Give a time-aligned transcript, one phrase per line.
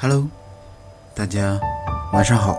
[0.00, 0.28] Hello，
[1.12, 1.58] 大家
[2.12, 2.56] 晚上好，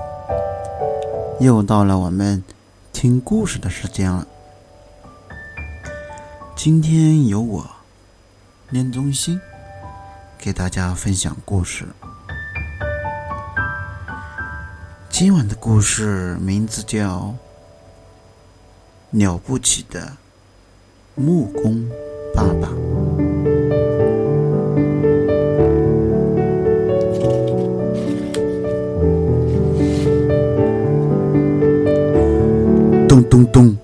[1.40, 2.44] 又到了我们
[2.92, 4.28] 听故事的时间了。
[6.54, 7.66] 今天由我
[8.72, 9.40] 念中心
[10.38, 11.86] 给大家分享故事。
[15.10, 17.34] 今晚的故事名字叫
[19.18, 20.12] 《了不起的
[21.16, 21.88] 木工
[22.36, 22.68] 爸爸》。
[33.30, 33.78] 咚咚，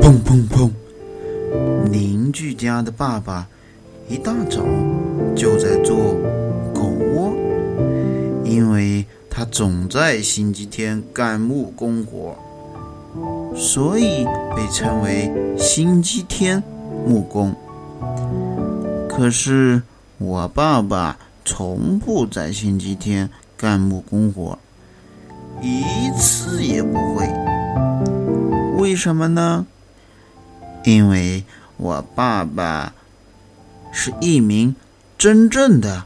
[0.00, 0.70] 砰砰砰！
[1.90, 3.48] 邻居家的爸爸
[4.08, 4.62] 一大早
[5.34, 6.14] 就在做
[6.72, 7.34] 狗窝，
[8.44, 12.36] 因为他总在星期天干木工活，
[13.56, 14.24] 所以
[14.54, 16.62] 被称为星期天
[17.04, 17.52] 木工。
[19.08, 19.82] 可是
[20.18, 24.56] 我爸爸从不在星期天干木工活，
[25.60, 25.82] 一
[26.16, 27.28] 次也不会。
[28.82, 29.64] 为什么呢？
[30.82, 31.44] 因为
[31.76, 32.92] 我爸爸
[33.92, 34.74] 是一名
[35.16, 36.02] 真正的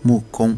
[0.00, 0.56] 木工。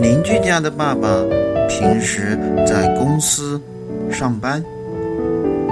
[0.00, 1.22] 邻居家的爸爸
[1.68, 3.60] 平时在公司
[4.10, 4.64] 上班，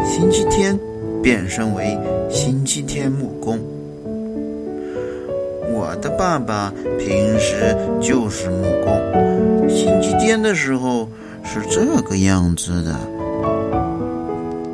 [0.05, 0.79] 星期天
[1.23, 3.59] 变身为星期天木工。
[5.73, 11.09] 我的爸爸平时就是木工，星期天的时候。
[11.47, 12.93] 是这个样子的，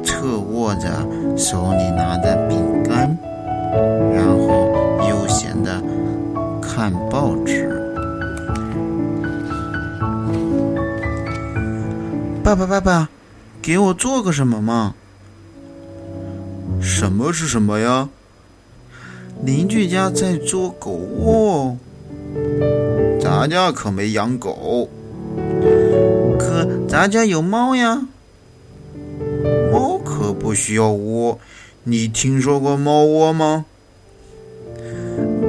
[0.03, 0.89] 侧卧着，
[1.37, 3.17] 手里拿着饼干，
[4.13, 5.83] 然后悠闲的
[6.63, 7.69] 看报纸。
[12.43, 13.09] 爸爸，爸爸，
[13.61, 14.95] 给我做个什么嘛？
[16.81, 18.09] 什么是什么呀？
[19.45, 21.77] 邻居家在做狗窝，
[23.21, 24.89] 咱家可没养狗。
[26.93, 28.07] 咱家有猫呀，
[29.73, 31.41] 猫可不需要窝。
[31.85, 33.65] 你听说过猫窝吗？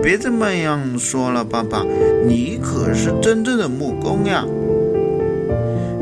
[0.01, 1.83] 别这么样说了，爸爸，
[2.25, 4.45] 你可是真正的木工呀。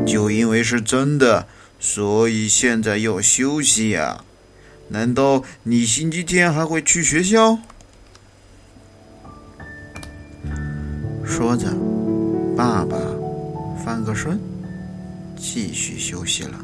[0.06, 1.48] 就因为是真的，
[1.80, 4.22] 所以现在要休息呀。
[4.90, 7.58] 难道你星期天还会去学校？
[11.24, 11.66] 说着，
[12.56, 12.96] 爸爸
[13.84, 14.38] 翻个身。
[15.42, 16.56] 继续休息了。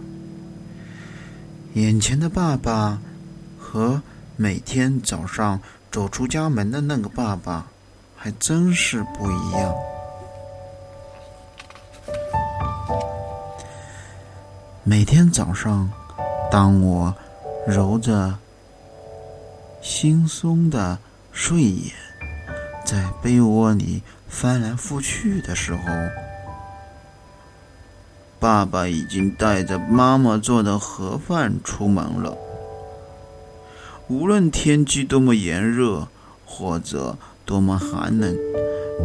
[1.74, 3.00] 眼前的爸爸
[3.58, 4.00] 和
[4.36, 7.66] 每天早上走出家门的那个爸爸
[8.16, 9.74] 还真是不一样。
[14.84, 15.90] 每天早上，
[16.50, 17.12] 当我
[17.66, 18.38] 揉着
[19.82, 20.98] 惺忪的
[21.32, 21.92] 睡眼，
[22.86, 25.82] 在被窝里翻来覆去的时候。
[28.40, 32.36] 爸爸已经带着妈妈做的盒饭出门了。
[34.06, 36.06] 无论天气多么炎热，
[36.46, 38.36] 或者多么寒冷，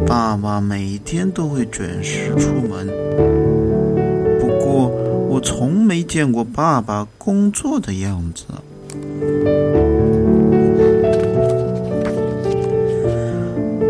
[0.06, 2.86] 爸爸每天都会准时出门。
[4.40, 4.88] 不过，
[5.28, 8.44] 我从没见过爸爸工作的样子。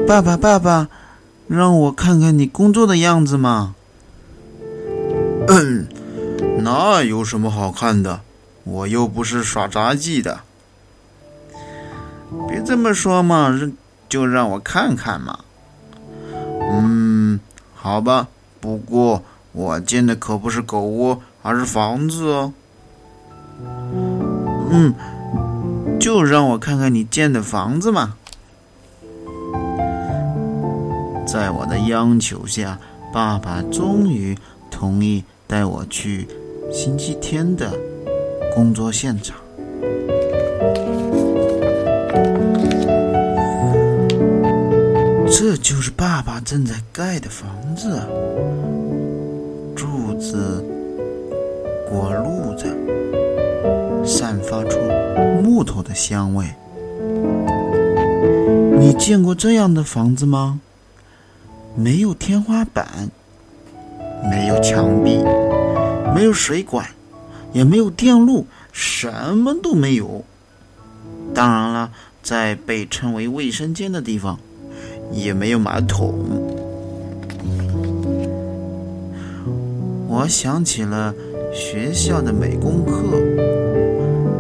[0.07, 0.89] 爸爸，爸爸，
[1.47, 3.75] 让我看看你工作的样子嘛。
[5.55, 5.87] 哼，
[6.65, 8.21] 那有什么好看的？
[8.65, 10.41] 我又不是耍杂技的。
[12.49, 13.57] 别这么说嘛，
[14.09, 15.39] 就让我看看嘛。
[16.73, 17.39] 嗯，
[17.75, 18.27] 好吧。
[18.61, 19.23] 不过
[19.53, 22.53] 我建的可不是狗窝，而是房子哦。
[24.71, 24.95] 嗯，
[26.01, 28.17] 就让我看看你建的房子嘛。
[31.27, 32.79] 在我的央求下，
[33.13, 34.37] 爸爸终于
[34.71, 35.23] 同意。
[35.47, 36.27] 带我去
[36.73, 37.71] 星期天的
[38.55, 39.37] 工作现场。
[45.27, 48.01] 这就是爸爸正在盖的房子，
[49.75, 50.65] 柱子
[51.89, 52.69] 裹露着，
[54.07, 54.79] 散发出
[55.43, 56.47] 木头的香味。
[58.79, 60.61] 你见过这样的房子吗？
[61.75, 63.11] 没有天花板。
[64.31, 65.19] 没有墙壁，
[66.15, 66.87] 没有水管，
[67.53, 70.25] 也没有电路，什么都没有。
[71.35, 71.91] 当然了，
[72.23, 74.39] 在被称为卫生间的地方，
[75.13, 76.15] 也没有马桶。
[80.09, 81.13] 我想起了
[81.53, 83.19] 学校的美工课，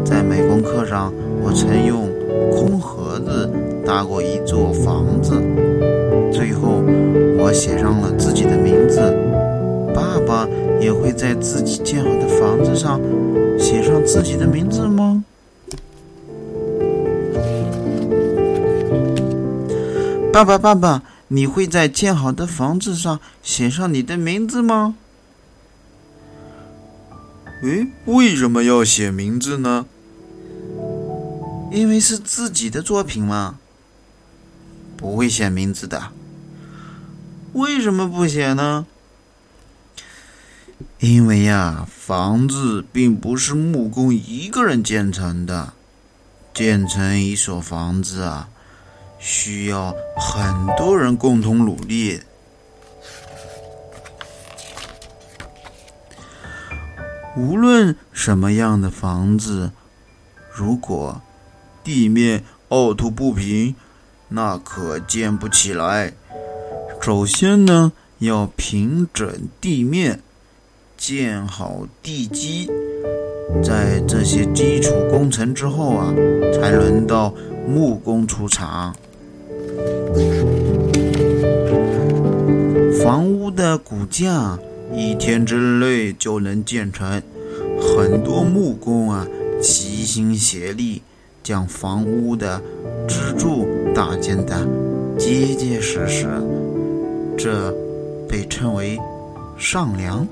[0.05, 2.09] 在美工课上，我曾用
[2.53, 3.51] 空盒子
[3.85, 5.33] 搭过一座房子，
[6.33, 6.81] 最后
[7.39, 9.01] 我写上了自己的名字。
[10.27, 10.49] 爸爸
[10.81, 12.99] 也会在自己建好的房子上
[13.59, 15.23] 写上自己的名字吗？
[20.33, 24.97] 爸爸，爸爸，你会在建好的房子上写上你的名字吗？
[27.63, 29.87] 诶，为什么要写名字呢？
[31.71, 33.59] 因为是自己的作品嘛，
[34.97, 36.05] 不会写名字的。
[37.53, 38.87] 为什么不写呢？
[41.05, 45.75] 因为呀，房子并不是木工一个人建成的，
[46.55, 48.49] 建成一所房子啊，
[49.19, 52.23] 需要很多人共同努力。
[57.37, 59.73] 无论什么样的房子，
[60.55, 61.21] 如果
[61.83, 63.75] 地面凹凸不平，
[64.31, 66.15] 那可建不起来。
[67.03, 70.23] 首先呢，要平整地面，
[70.97, 72.71] 建好地基。
[73.63, 76.13] 在这些基础工程之后啊，
[76.53, 77.33] 才轮到
[77.67, 78.95] 木工出场。
[83.03, 84.59] 房屋的骨架
[84.93, 87.23] 一天之内就能建成，
[87.81, 89.27] 很多木工啊
[89.61, 91.03] 齐心协力。
[91.43, 92.59] 将房屋的
[93.07, 94.67] 支柱搭建的
[95.19, 96.27] 结结实实，
[97.37, 97.71] 这
[98.27, 98.99] 被称为
[99.59, 100.27] 上梁。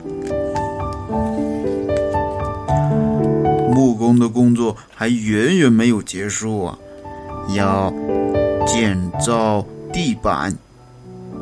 [3.75, 6.79] 木工的工作还远远没有结束啊！
[7.57, 7.93] 要
[8.67, 10.57] 建造地板、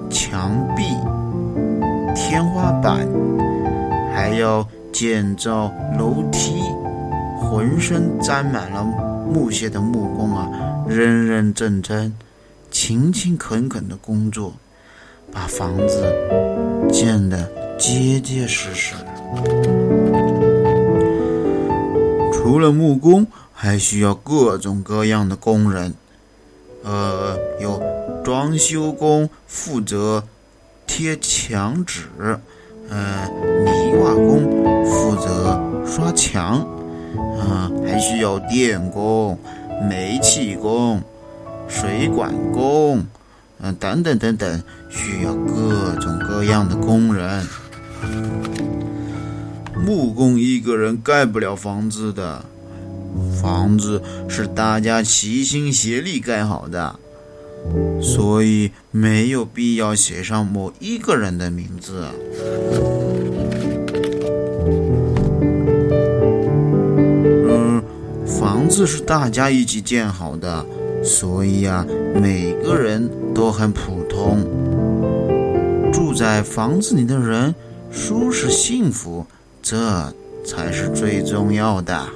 [0.08, 0.82] 墙壁、
[2.14, 3.06] 天花板，
[4.14, 6.62] 还要建造楼梯，
[7.38, 8.84] 浑身沾满了。
[9.32, 10.48] 木屑的木工啊，
[10.88, 12.12] 认认真真、
[12.70, 14.52] 勤勤恳恳的工作，
[15.30, 16.12] 把房子
[16.90, 18.94] 建得结结实实。
[22.32, 25.94] 除了木工，还需要各种各样的工人。
[26.82, 27.82] 呃，有
[28.24, 30.24] 装修工负责
[30.86, 32.08] 贴墙纸，
[32.88, 33.28] 呃，
[33.64, 36.66] 泥瓦工负责刷墙。
[37.38, 39.36] 啊，还需要电工、
[39.88, 41.02] 煤气工、
[41.68, 43.04] 水管工，
[43.60, 47.44] 嗯，等等等等，需要各种各样的工人。
[49.84, 52.44] 木工一个人盖不了房子的，
[53.40, 56.96] 房子是大家齐心协力盖好的，
[58.00, 62.06] 所以没有必要写上某一个人的名字。
[67.48, 67.82] 嗯，
[68.26, 70.64] 房子是大家一起建好的，
[71.02, 71.84] 所以啊，
[72.14, 74.46] 每个人都很普通。
[75.92, 77.54] 住在房子里的人
[77.90, 79.26] 舒适幸福，
[79.70, 80.12] 这
[80.44, 82.08] 才是最重要的。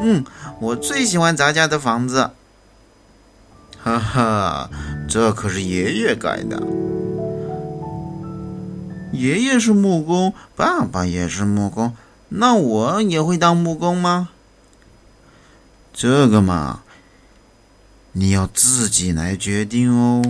[0.00, 0.24] 嗯，
[0.58, 2.30] 我最喜欢咱家的房子。
[3.76, 4.70] 哈哈，
[5.06, 6.62] 这可是爷爷盖的。
[9.12, 11.94] 爷爷是木工，爸爸也是木工，
[12.30, 14.30] 那我也会当木工吗？
[15.92, 16.80] 这个嘛，
[18.12, 20.22] 你要自己来决定哦。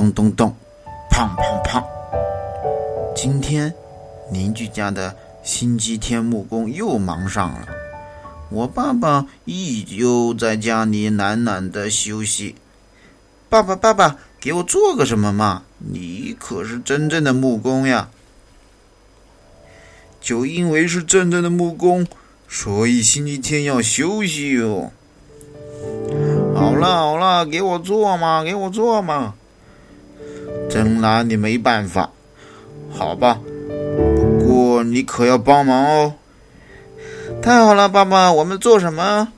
[0.00, 0.56] 咚咚咚，
[1.10, 1.84] 砰砰砰！
[3.14, 3.74] 今天
[4.32, 7.68] 邻居家的星期天木工又忙上了，
[8.48, 12.54] 我爸爸依旧在家里懒懒的休息。
[13.50, 15.64] 爸爸，爸爸，给我做个什么嘛？
[15.76, 18.08] 你可是真正的木工呀！
[20.18, 22.06] 就因为是真正的木工，
[22.48, 24.92] 所以星期天要休息哟。
[26.54, 29.34] 好了好了，给我做嘛，给我做嘛。
[30.68, 32.10] 真拿你没办法，
[32.90, 33.38] 好吧。
[34.38, 36.14] 不过你可要帮忙哦。
[37.42, 39.28] 太好了，爸爸，我们做什么？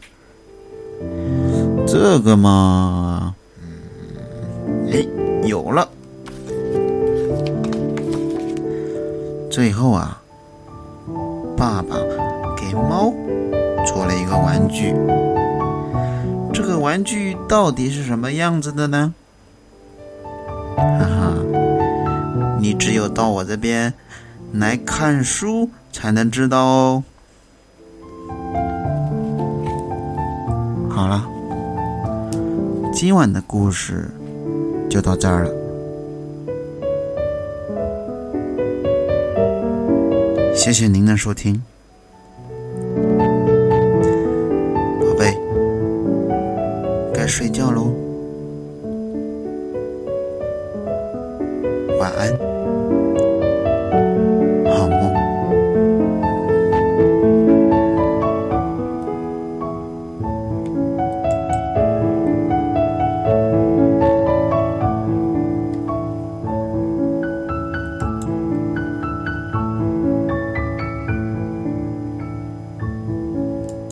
[1.86, 5.06] 这个嘛，嗯，哎，
[5.46, 5.88] 有了。
[9.50, 10.18] 最后啊。
[11.54, 11.96] 爸爸
[12.56, 13.12] 给猫
[13.86, 14.92] 做了一个玩具，
[16.52, 19.14] 这个玩具到底是什么样子的呢？
[22.74, 23.92] 只有到我这边
[24.52, 26.64] 来看书才能知道。
[26.64, 27.04] 哦
[30.94, 31.26] 好了
[32.92, 34.10] 今晚的故事
[34.88, 35.50] 就到这儿了。
[40.54, 41.60] 谢谢您的收听。
[45.00, 45.36] 宝贝
[47.12, 47.81] 该睡觉了